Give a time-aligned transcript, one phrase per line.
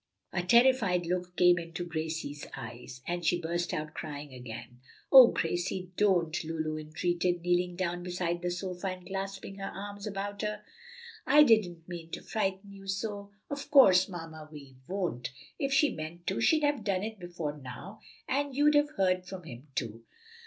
[0.33, 4.79] A terrified look came into Gracie's eyes, and she burst out crying again.
[5.11, 10.41] "O Gracie, don't!" Lulu entreated, kneeling down beside the sofa and clasping her arms about
[10.41, 10.63] her.
[11.27, 13.29] "I didn't mean to frighten you so.
[13.47, 15.29] Of course, Mamma Vi won't;
[15.59, 19.43] if she meant to she'd have done it before now, and you'd have heard from
[19.43, 20.03] him, too."